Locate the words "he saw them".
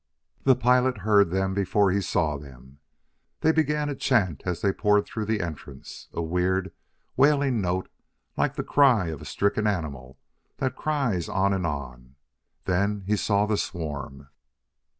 1.91-2.79